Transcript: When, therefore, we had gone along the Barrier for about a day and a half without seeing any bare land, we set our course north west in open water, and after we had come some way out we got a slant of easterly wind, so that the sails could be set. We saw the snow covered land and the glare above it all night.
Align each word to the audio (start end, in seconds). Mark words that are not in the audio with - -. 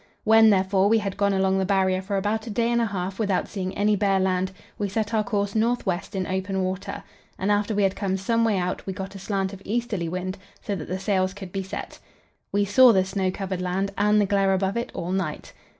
When, 0.23 0.49
therefore, 0.49 0.89
we 0.89 0.97
had 0.97 1.15
gone 1.15 1.31
along 1.31 1.59
the 1.59 1.63
Barrier 1.63 2.01
for 2.01 2.17
about 2.17 2.47
a 2.47 2.49
day 2.49 2.71
and 2.71 2.81
a 2.81 2.87
half 2.87 3.19
without 3.19 3.47
seeing 3.47 3.77
any 3.77 3.95
bare 3.95 4.19
land, 4.19 4.51
we 4.79 4.89
set 4.89 5.13
our 5.13 5.23
course 5.23 5.53
north 5.53 5.85
west 5.85 6.15
in 6.15 6.25
open 6.25 6.63
water, 6.63 7.03
and 7.37 7.51
after 7.51 7.75
we 7.75 7.83
had 7.83 7.95
come 7.95 8.17
some 8.17 8.43
way 8.43 8.57
out 8.57 8.83
we 8.87 8.93
got 8.93 9.13
a 9.13 9.19
slant 9.19 9.53
of 9.53 9.61
easterly 9.63 10.09
wind, 10.09 10.39
so 10.63 10.75
that 10.75 10.87
the 10.87 10.97
sails 10.97 11.35
could 11.35 11.51
be 11.51 11.61
set. 11.61 11.99
We 12.51 12.65
saw 12.65 12.91
the 12.91 13.05
snow 13.05 13.29
covered 13.29 13.61
land 13.61 13.91
and 13.95 14.19
the 14.19 14.25
glare 14.25 14.55
above 14.55 14.75
it 14.75 14.89
all 14.95 15.11
night. 15.11 15.53